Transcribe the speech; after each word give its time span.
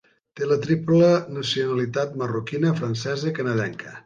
Té 0.39 0.45
la 0.51 0.55
triple 0.63 1.09
nacionalitat 1.35 2.17
marroquina, 2.23 2.73
francesa 2.81 3.31
i 3.35 3.41
canadenca. 3.43 3.97